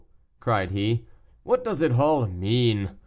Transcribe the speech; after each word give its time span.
cried 0.39 0.71
he, 0.71 1.05
"what 1.43 1.63
does 1.63 1.79
it 1.79 1.91
all 1.91 2.25
mean? 2.25 2.89